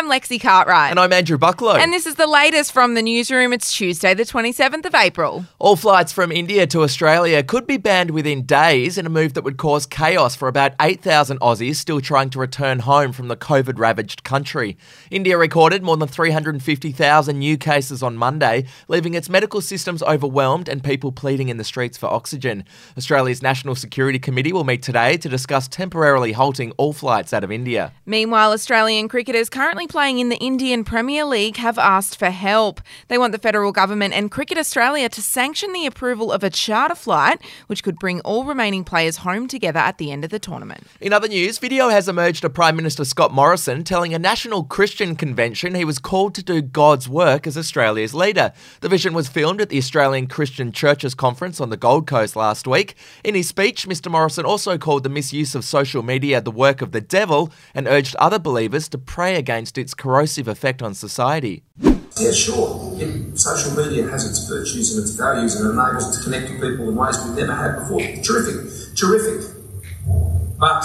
I'm 0.00 0.08
Lexi 0.08 0.40
Cartwright. 0.40 0.88
And 0.88 0.98
I'm 0.98 1.12
Andrew 1.12 1.36
Bucklow. 1.36 1.76
And 1.76 1.92
this 1.92 2.06
is 2.06 2.14
the 2.14 2.26
latest 2.26 2.72
from 2.72 2.94
the 2.94 3.02
newsroom. 3.02 3.52
It's 3.52 3.70
Tuesday, 3.70 4.14
the 4.14 4.22
27th 4.22 4.86
of 4.86 4.94
April. 4.94 5.44
All 5.58 5.76
flights 5.76 6.10
from 6.10 6.32
India 6.32 6.66
to 6.68 6.82
Australia 6.84 7.42
could 7.42 7.66
be 7.66 7.76
banned 7.76 8.10
within 8.10 8.46
days 8.46 8.96
in 8.96 9.04
a 9.04 9.10
move 9.10 9.34
that 9.34 9.44
would 9.44 9.58
cause 9.58 9.84
chaos 9.84 10.34
for 10.34 10.48
about 10.48 10.72
8,000 10.80 11.38
Aussies 11.40 11.76
still 11.76 12.00
trying 12.00 12.30
to 12.30 12.38
return 12.38 12.78
home 12.78 13.12
from 13.12 13.28
the 13.28 13.36
COVID 13.36 13.78
ravaged 13.78 14.24
country. 14.24 14.78
India 15.10 15.36
recorded 15.36 15.82
more 15.82 15.98
than 15.98 16.08
350,000 16.08 17.38
new 17.38 17.58
cases 17.58 18.02
on 18.02 18.16
Monday, 18.16 18.64
leaving 18.88 19.12
its 19.12 19.28
medical 19.28 19.60
systems 19.60 20.02
overwhelmed 20.04 20.66
and 20.66 20.82
people 20.82 21.12
pleading 21.12 21.50
in 21.50 21.58
the 21.58 21.62
streets 21.62 21.98
for 21.98 22.06
oxygen. 22.06 22.64
Australia's 22.96 23.42
National 23.42 23.74
Security 23.74 24.18
Committee 24.18 24.54
will 24.54 24.64
meet 24.64 24.82
today 24.82 25.18
to 25.18 25.28
discuss 25.28 25.68
temporarily 25.68 26.32
halting 26.32 26.72
all 26.78 26.94
flights 26.94 27.34
out 27.34 27.44
of 27.44 27.52
India. 27.52 27.92
Meanwhile, 28.06 28.52
Australian 28.52 29.06
cricketers 29.06 29.50
currently 29.50 29.86
playing 29.90 30.20
in 30.20 30.28
the 30.28 30.36
Indian 30.36 30.84
Premier 30.84 31.24
League 31.24 31.56
have 31.56 31.76
asked 31.76 32.16
for 32.16 32.30
help. 32.30 32.80
They 33.08 33.18
want 33.18 33.32
the 33.32 33.38
federal 33.38 33.72
government 33.72 34.14
and 34.14 34.30
Cricket 34.30 34.56
Australia 34.56 35.08
to 35.08 35.20
sanction 35.20 35.72
the 35.72 35.84
approval 35.84 36.30
of 36.30 36.44
a 36.44 36.48
charter 36.48 36.94
flight, 36.94 37.42
which 37.66 37.82
could 37.82 37.98
bring 37.98 38.20
all 38.20 38.44
remaining 38.44 38.84
players 38.84 39.18
home 39.18 39.48
together 39.48 39.80
at 39.80 39.98
the 39.98 40.12
end 40.12 40.22
of 40.22 40.30
the 40.30 40.38
tournament. 40.38 40.86
In 41.00 41.12
other 41.12 41.26
news, 41.26 41.58
video 41.58 41.88
has 41.88 42.08
emerged 42.08 42.44
of 42.44 42.54
Prime 42.54 42.76
Minister 42.76 43.04
Scott 43.04 43.32
Morrison 43.32 43.82
telling 43.82 44.14
a 44.14 44.18
national 44.18 44.62
Christian 44.62 45.16
convention 45.16 45.74
he 45.74 45.84
was 45.84 45.98
called 45.98 46.36
to 46.36 46.42
do 46.44 46.62
God's 46.62 47.08
work 47.08 47.48
as 47.48 47.58
Australia's 47.58 48.14
leader. 48.14 48.52
The 48.82 48.88
vision 48.88 49.12
was 49.12 49.28
filmed 49.28 49.60
at 49.60 49.70
the 49.70 49.78
Australian 49.78 50.28
Christian 50.28 50.70
Churches 50.70 51.16
Conference 51.16 51.60
on 51.60 51.70
the 51.70 51.76
Gold 51.76 52.06
Coast 52.06 52.36
last 52.36 52.68
week. 52.68 52.94
In 53.24 53.34
his 53.34 53.48
speech, 53.48 53.88
Mr. 53.88 54.08
Morrison 54.08 54.44
also 54.44 54.78
called 54.78 55.02
the 55.02 55.08
misuse 55.08 55.56
of 55.56 55.64
social 55.64 56.04
media 56.04 56.40
the 56.40 56.52
work 56.52 56.80
of 56.80 56.92
the 56.92 57.00
devil 57.00 57.50
and 57.74 57.88
urged 57.88 58.14
other 58.16 58.38
believers 58.38 58.88
to 58.88 58.96
pray 58.96 59.34
against 59.34 59.79
its 59.80 59.94
corrosive 59.94 60.46
effect 60.46 60.82
on 60.82 60.94
society. 60.94 61.64
Yeah, 62.18 62.32
sure. 62.32 62.92
It, 63.00 63.38
social 63.38 63.72
media 63.82 64.06
has 64.08 64.28
its 64.28 64.46
virtues 64.48 64.94
and 64.94 65.02
its 65.02 65.12
values 65.12 65.56
and 65.56 65.70
enables 65.70 66.04
us 66.04 66.18
to 66.18 66.24
connect 66.24 66.50
with 66.50 66.60
people 66.60 66.88
in 66.90 66.94
ways 66.94 67.18
we've 67.24 67.36
never 67.36 67.54
had 67.54 67.80
before. 67.80 68.00
Terrific, 68.22 68.94
terrific. 68.94 69.50
But 70.58 70.84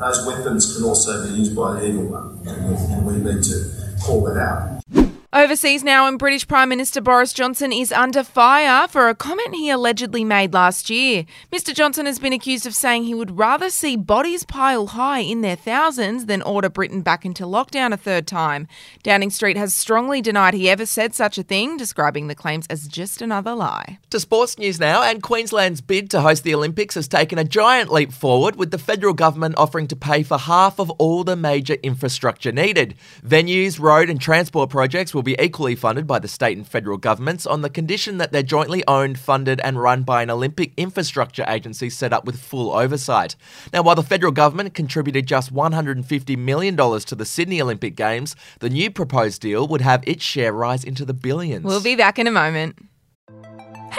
those 0.00 0.26
weapons 0.26 0.74
can 0.74 0.84
also 0.84 1.26
be 1.26 1.34
used 1.34 1.54
by 1.54 1.74
the 1.74 1.86
evil 1.86 2.06
one, 2.06 2.40
and 2.46 3.06
we 3.06 3.12
need 3.18 3.42
to 3.44 3.96
call 4.02 4.24
that 4.24 4.38
out. 4.40 4.99
Overseas 5.32 5.84
now, 5.84 6.08
and 6.08 6.18
British 6.18 6.48
Prime 6.48 6.68
Minister 6.68 7.00
Boris 7.00 7.32
Johnson 7.32 7.70
is 7.70 7.92
under 7.92 8.24
fire 8.24 8.88
for 8.88 9.08
a 9.08 9.14
comment 9.14 9.54
he 9.54 9.70
allegedly 9.70 10.24
made 10.24 10.52
last 10.52 10.90
year. 10.90 11.24
Mr. 11.52 11.72
Johnson 11.72 12.06
has 12.06 12.18
been 12.18 12.32
accused 12.32 12.66
of 12.66 12.74
saying 12.74 13.04
he 13.04 13.14
would 13.14 13.38
rather 13.38 13.70
see 13.70 13.94
bodies 13.94 14.42
pile 14.42 14.88
high 14.88 15.20
in 15.20 15.40
their 15.40 15.54
thousands 15.54 16.26
than 16.26 16.42
order 16.42 16.68
Britain 16.68 17.00
back 17.00 17.24
into 17.24 17.44
lockdown 17.44 17.92
a 17.92 17.96
third 17.96 18.26
time. 18.26 18.66
Downing 19.04 19.30
Street 19.30 19.56
has 19.56 19.72
strongly 19.72 20.20
denied 20.20 20.54
he 20.54 20.68
ever 20.68 20.84
said 20.84 21.14
such 21.14 21.38
a 21.38 21.44
thing, 21.44 21.76
describing 21.76 22.26
the 22.26 22.34
claims 22.34 22.66
as 22.68 22.88
just 22.88 23.22
another 23.22 23.54
lie. 23.54 24.00
To 24.10 24.18
sports 24.18 24.58
news 24.58 24.80
now, 24.80 25.04
and 25.04 25.22
Queensland's 25.22 25.80
bid 25.80 26.10
to 26.10 26.22
host 26.22 26.42
the 26.42 26.56
Olympics 26.56 26.96
has 26.96 27.06
taken 27.06 27.38
a 27.38 27.44
giant 27.44 27.92
leap 27.92 28.10
forward, 28.10 28.56
with 28.56 28.72
the 28.72 28.78
federal 28.78 29.14
government 29.14 29.54
offering 29.56 29.86
to 29.86 29.96
pay 29.96 30.24
for 30.24 30.38
half 30.38 30.80
of 30.80 30.90
all 30.98 31.22
the 31.22 31.36
major 31.36 31.74
infrastructure 31.84 32.50
needed. 32.50 32.96
Venues, 33.24 33.78
road, 33.78 34.10
and 34.10 34.20
transport 34.20 34.70
projects 34.70 35.14
will 35.14 35.19
be 35.22 35.36
equally 35.38 35.74
funded 35.74 36.06
by 36.06 36.18
the 36.18 36.28
state 36.28 36.56
and 36.56 36.66
federal 36.66 36.98
governments 36.98 37.46
on 37.46 37.62
the 37.62 37.70
condition 37.70 38.18
that 38.18 38.32
they're 38.32 38.42
jointly 38.42 38.82
owned, 38.86 39.18
funded, 39.18 39.60
and 39.62 39.80
run 39.80 40.02
by 40.02 40.22
an 40.22 40.30
Olympic 40.30 40.72
infrastructure 40.76 41.44
agency 41.48 41.90
set 41.90 42.12
up 42.12 42.24
with 42.24 42.40
full 42.40 42.72
oversight. 42.72 43.36
Now, 43.72 43.82
while 43.82 43.94
the 43.94 44.02
federal 44.02 44.32
government 44.32 44.74
contributed 44.74 45.26
just 45.26 45.54
$150 45.54 46.36
million 46.36 46.76
to 46.76 47.14
the 47.14 47.24
Sydney 47.24 47.60
Olympic 47.60 47.96
Games, 47.96 48.36
the 48.58 48.70
new 48.70 48.90
proposed 48.90 49.40
deal 49.40 49.66
would 49.68 49.80
have 49.80 50.02
its 50.06 50.24
share 50.24 50.52
rise 50.52 50.84
into 50.84 51.04
the 51.04 51.14
billions. 51.14 51.64
We'll 51.64 51.82
be 51.82 51.96
back 51.96 52.18
in 52.18 52.26
a 52.26 52.32
moment. 52.32 52.76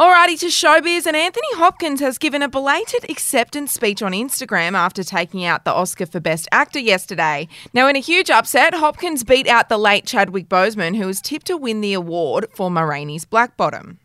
Alrighty 0.00 0.40
to 0.40 0.46
showbiz, 0.46 1.04
and 1.04 1.14
Anthony 1.14 1.56
Hopkins 1.56 2.00
has 2.00 2.16
given 2.16 2.40
a 2.40 2.48
belated 2.48 3.04
acceptance 3.10 3.70
speech 3.70 4.00
on 4.00 4.12
Instagram 4.12 4.72
after 4.72 5.04
taking 5.04 5.44
out 5.44 5.66
the 5.66 5.74
Oscar 5.74 6.06
for 6.06 6.20
Best 6.20 6.48
Actor 6.50 6.78
yesterday. 6.78 7.46
Now, 7.74 7.86
in 7.86 7.96
a 7.96 7.98
huge 7.98 8.30
upset, 8.30 8.72
Hopkins 8.72 9.24
beat 9.24 9.46
out 9.46 9.68
the 9.68 9.76
late 9.76 10.06
Chadwick 10.06 10.48
Boseman, 10.48 10.96
who 10.96 11.04
was 11.04 11.20
tipped 11.20 11.48
to 11.48 11.56
win 11.58 11.82
the 11.82 11.92
award 11.92 12.46
for 12.54 12.70
Ma 12.70 12.90
Black 13.28 13.58
Bottom. 13.58 13.98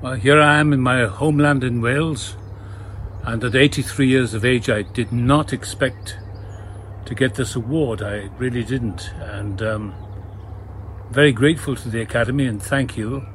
Well, 0.00 0.14
here 0.14 0.40
I 0.40 0.60
am 0.60 0.72
in 0.72 0.82
my 0.82 1.06
homeland 1.06 1.64
in 1.64 1.80
Wales, 1.80 2.36
and 3.24 3.42
at 3.42 3.56
83 3.56 4.06
years 4.06 4.34
of 4.34 4.44
age, 4.44 4.70
I 4.70 4.82
did 4.82 5.10
not 5.10 5.52
expect 5.52 6.16
to 7.06 7.14
get 7.16 7.34
this 7.34 7.56
award. 7.56 8.02
I 8.02 8.30
really 8.38 8.62
didn't, 8.62 9.12
and 9.14 9.60
um, 9.62 9.94
very 11.10 11.32
grateful 11.32 11.74
to 11.74 11.88
the 11.88 12.02
Academy 12.02 12.46
and 12.46 12.62
thank 12.62 12.96
you. 12.96 13.26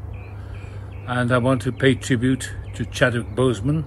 And 1.07 1.31
I 1.31 1.37
want 1.37 1.61
to 1.61 1.71
pay 1.71 1.93
tribute 1.93 2.51
to 2.73 2.83
Chadwick 2.83 3.27
Boseman, 3.35 3.83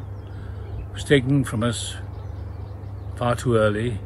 who's 0.92 1.02
taken 1.02 1.42
from 1.42 1.64
us 1.64 1.96
far 3.16 3.34
too 3.34 3.56
early. 3.56 3.98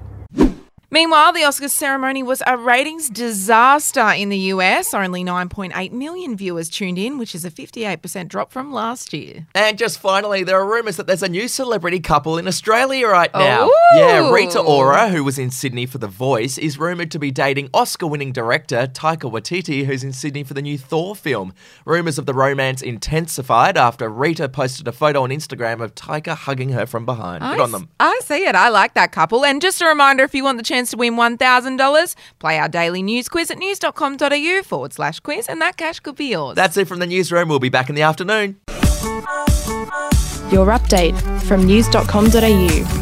Meanwhile, 0.93 1.33
the 1.33 1.41
Oscars 1.41 1.71
ceremony 1.71 2.23
was 2.23 2.43
a 2.47 2.55
ratings 2.55 3.09
disaster 3.09 4.11
in 4.11 4.29
the 4.29 4.37
US. 4.53 4.93
Only 4.93 5.25
9.8 5.25 5.91
million 5.91 6.37
viewers 6.37 6.69
tuned 6.69 6.99
in, 6.99 7.17
which 7.17 7.35
is 7.35 7.47
a 7.47 7.51
58% 7.51 8.29
drop 8.29 8.53
from 8.53 8.75
last 8.75 9.15
year. 9.15 9.47
And 9.55 9.79
just 9.79 9.99
finally, 9.99 10.45
there 10.45 10.61
are 10.61 10.67
rumours 10.67 10.99
that 10.99 11.07
there's 11.07 11.23
a 11.23 11.31
new 11.31 11.49
celebrity 11.49 11.99
couple 11.99 12.37
in 12.37 12.47
Australia 12.47 13.07
right 13.07 13.33
now. 13.33 13.69
Ooh. 13.69 13.75
Yeah, 13.95 14.31
Rita 14.31 14.61
Ora, 14.61 15.09
who 15.09 15.25
was 15.25 15.39
in 15.39 15.51
Sydney 15.51 15.87
for 15.87 15.97
The 15.97 16.09
Voice, 16.09 16.59
is 16.59 16.77
rumoured 16.79 17.11
to 17.13 17.19
be 17.19 17.31
dating 17.31 17.71
Oscar 17.73 18.07
winning 18.07 18.31
director 18.31 18.87
Taika 18.87 19.33
Waititi, 19.33 19.87
who's 19.87 20.05
in 20.05 20.13
Sydney 20.13 20.45
for 20.45 20.53
the 20.53 20.61
new 20.61 20.77
Thor 20.77 21.17
film. 21.17 21.55
Rumours 21.87 22.19
of 22.19 22.27
the 22.27 22.35
romance 22.35 22.83
intensified 22.83 23.79
after 23.79 24.11
Rita 24.11 24.47
posted 24.47 24.87
a 24.87 24.93
photo 24.93 25.23
on 25.23 25.31
Instagram 25.31 25.81
of 25.81 25.95
Taika 25.95 26.37
hugging 26.37 26.69
her 26.73 26.85
from 26.85 27.07
behind. 27.07 27.43
Good 27.43 27.61
on 27.61 27.73
them. 27.73 27.89
I 27.99 28.21
see 28.25 28.45
it. 28.45 28.55
I 28.55 28.69
like 28.69 28.93
that 28.93 29.11
couple. 29.11 29.43
And 29.43 29.63
just 29.63 29.81
a 29.81 29.87
reminder 29.87 30.23
if 30.23 30.35
you 30.35 30.45
want 30.45 30.59
the 30.59 30.63
chance 30.63 30.82
to 30.91 30.97
win 30.97 31.15
$1,000, 31.15 32.15
play 32.39 32.59
our 32.59 32.69
daily 32.69 33.03
news 33.03 33.29
quiz 33.29 33.51
at 33.51 33.59
news.com.au 33.59 34.63
forward 34.65 34.93
slash 34.93 35.21
quiz, 35.21 35.47
and 35.49 35.61
that 35.61 35.77
cash 35.77 36.01
could 36.01 36.17
be 36.17 36.27
yours. 36.27 36.57
That's 36.57 36.77
it 36.77 36.89
from 36.89 36.99
the 36.99 37.07
newsroom. 37.07 37.49
We'll 37.49 37.59
be 37.59 37.69
back 37.69 37.89
in 37.89 37.95
the 37.95 38.03
afternoon. 38.03 38.57
Your 40.51 40.67
update 40.67 41.19
from 41.43 41.65
news.com.au. 41.65 43.02